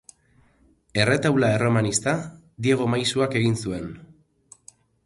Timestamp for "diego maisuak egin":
2.67-3.63